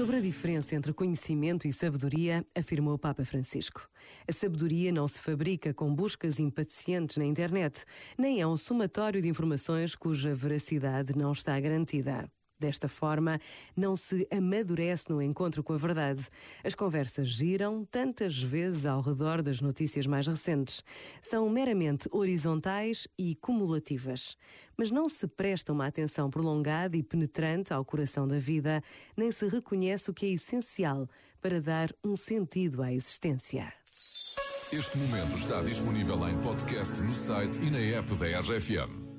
Sobre 0.00 0.16
a 0.16 0.20
diferença 0.20 0.74
entre 0.74 0.94
conhecimento 0.94 1.68
e 1.68 1.72
sabedoria, 1.74 2.42
afirmou 2.56 2.94
o 2.94 2.98
Papa 2.98 3.22
Francisco. 3.22 3.86
A 4.26 4.32
sabedoria 4.32 4.90
não 4.90 5.06
se 5.06 5.20
fabrica 5.20 5.74
com 5.74 5.94
buscas 5.94 6.40
impacientes 6.40 7.18
na 7.18 7.26
internet, 7.26 7.84
nem 8.16 8.40
é 8.40 8.46
um 8.46 8.56
somatório 8.56 9.20
de 9.20 9.28
informações 9.28 9.94
cuja 9.94 10.34
veracidade 10.34 11.14
não 11.14 11.32
está 11.32 11.60
garantida. 11.60 12.32
Desta 12.60 12.88
forma, 12.88 13.40
não 13.74 13.96
se 13.96 14.28
amadurece 14.30 15.08
no 15.08 15.22
encontro 15.22 15.64
com 15.64 15.72
a 15.72 15.78
verdade. 15.78 16.28
As 16.62 16.74
conversas 16.74 17.26
giram 17.26 17.86
tantas 17.90 18.38
vezes 18.38 18.84
ao 18.84 19.00
redor 19.00 19.40
das 19.40 19.62
notícias 19.62 20.06
mais 20.06 20.26
recentes. 20.26 20.84
São 21.22 21.48
meramente 21.48 22.06
horizontais 22.12 23.08
e 23.18 23.34
cumulativas. 23.36 24.36
Mas 24.76 24.90
não 24.90 25.08
se 25.08 25.26
presta 25.26 25.72
uma 25.72 25.86
atenção 25.86 26.28
prolongada 26.28 26.98
e 26.98 27.02
penetrante 27.02 27.72
ao 27.72 27.82
coração 27.82 28.28
da 28.28 28.38
vida, 28.38 28.82
nem 29.16 29.30
se 29.30 29.48
reconhece 29.48 30.10
o 30.10 30.14
que 30.14 30.26
é 30.26 30.30
essencial 30.30 31.08
para 31.40 31.62
dar 31.62 31.88
um 32.04 32.14
sentido 32.14 32.82
à 32.82 32.92
existência. 32.92 33.72
Este 34.70 34.98
momento 34.98 35.34
está 35.36 35.62
disponível 35.62 36.28
em 36.28 36.38
podcast 36.42 37.00
no 37.00 37.12
site 37.12 37.58
e 37.62 37.70
na 37.70 37.78
app 37.78 38.14
da 38.16 38.26
RFM. 38.40 39.10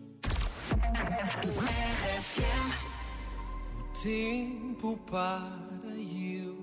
Tempo 4.02 4.98
para 5.05 5.94
eu 5.96 6.55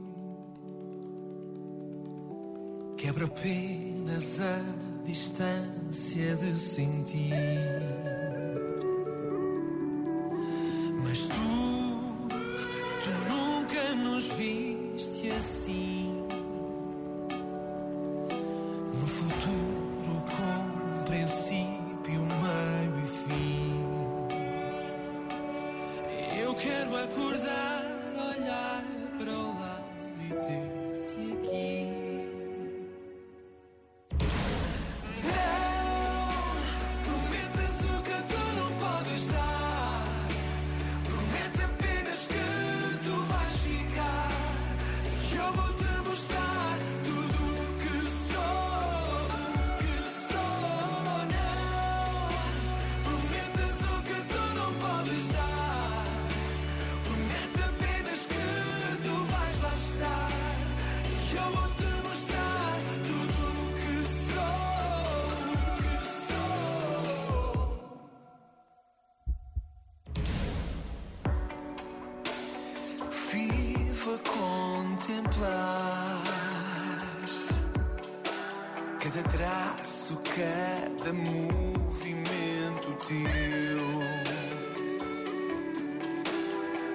quebra 2.97 3.27
apenas 3.27 4.41
a 4.41 5.05
distância 5.05 6.35
de 6.35 6.59
sentir. 6.59 7.31
Acordar, 27.03 27.58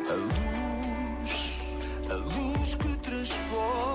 a 0.09 0.15
luz, 0.15 1.33
a 2.09 2.13
luz 2.13 2.75
que 2.75 2.97
transporto 3.01 3.92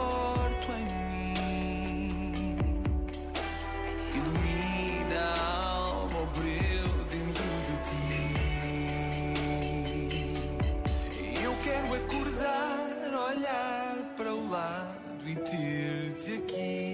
lado 15.35 15.57
e 15.57 16.88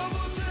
E 0.00 0.02
eu 0.02 0.49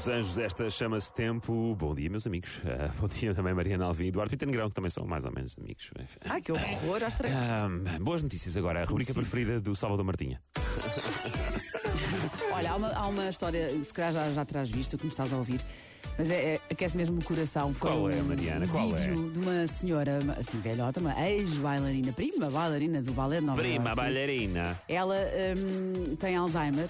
Os 0.00 0.08
Anjos, 0.08 0.38
esta 0.38 0.70
chama-se 0.70 1.12
Tempo. 1.12 1.76
Bom 1.78 1.94
dia, 1.94 2.08
meus 2.08 2.26
amigos. 2.26 2.62
Ah, 2.70 2.88
bom 2.98 3.06
dia 3.06 3.34
também, 3.34 3.52
Mariana 3.52 3.84
Alvim 3.84 4.04
e 4.04 4.08
Eduardo 4.08 4.30
Pita 4.30 4.46
Negrão, 4.46 4.68
que 4.70 4.74
também 4.74 4.90
são 4.90 5.06
mais 5.06 5.26
ou 5.26 5.32
menos 5.32 5.54
amigos. 5.58 5.90
Ai, 6.24 6.40
que 6.40 6.50
horror 6.50 7.04
às 7.04 7.14
três. 7.14 7.34
Ah, 7.34 7.68
boas 8.00 8.22
notícias 8.22 8.56
agora. 8.56 8.80
A 8.80 8.84
rubrica 8.84 9.12
preferida 9.12 9.60
do 9.60 9.76
Salvador 9.76 10.06
Martinha. 10.06 10.40
Olha, 12.52 12.70
há 12.70 12.76
uma, 12.76 12.88
há 12.88 13.06
uma 13.08 13.28
história, 13.28 13.68
se 13.84 13.92
calhar 13.92 14.14
já, 14.14 14.32
já 14.32 14.44
terás 14.46 14.70
visto, 14.70 14.96
que 14.96 15.04
me 15.04 15.10
estás 15.10 15.30
a 15.34 15.36
ouvir, 15.36 15.60
mas 16.16 16.30
é, 16.30 16.54
é- 16.54 16.60
aquece 16.70 16.96
mesmo 16.96 17.18
o 17.20 17.24
coração. 17.24 17.74
Foi 17.74 17.90
Qual 17.90 18.10
é, 18.10 18.14
um 18.16 18.24
Mariana? 18.24 18.66
Qual 18.66 18.96
é? 18.96 19.00
vídeo 19.08 19.30
de 19.32 19.38
uma 19.40 19.66
senhora, 19.66 20.18
assim, 20.38 20.58
velhota, 20.60 21.00
uma 21.00 21.28
ex-bailarina, 21.28 22.12
prima 22.12 22.48
bailarina 22.48 23.02
do 23.02 23.12
balé 23.12 23.40
de 23.40 23.46
Nova 23.46 23.60
Prima 23.60 23.84
Iorque. 23.90 23.96
bailarina. 23.96 24.80
Ela 24.88 25.16
hum, 25.56 26.16
tem 26.16 26.36
Alzheimer. 26.36 26.88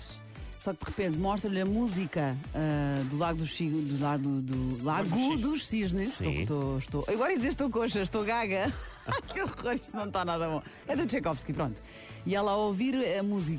Só 0.60 0.74
que 0.74 0.84
de 0.84 0.90
repente 0.90 1.18
mostra-lhe 1.18 1.58
a 1.58 1.64
música 1.64 2.36
ah, 2.54 3.02
do 3.08 3.16
Lago 3.16 3.38
dos 3.38 3.56
Cisnes. 3.56 3.98
Do 3.98 4.04
Lago, 4.04 4.42
do, 4.42 4.84
Lago 4.84 5.36
dos 5.38 5.66
Cisnes. 5.66 6.10
Estou, 6.10 6.32
estou, 6.32 6.78
estou. 6.78 7.04
Agora 7.08 7.34
dizer 7.34 7.48
estou 7.48 7.70
coxa, 7.70 8.02
estou 8.02 8.22
gaga. 8.22 8.70
que 9.32 9.40
horror, 9.40 9.72
isto 9.72 9.96
não 9.96 10.04
está 10.04 10.22
nada 10.22 10.46
bom. 10.46 10.62
É 10.86 10.94
do 10.94 11.06
Tchaikovsky, 11.06 11.54
pronto. 11.54 11.82
E 12.26 12.36
ela, 12.36 12.52
ao 12.52 12.60
ouvir 12.60 12.94
a 13.18 13.22
música 13.22 13.58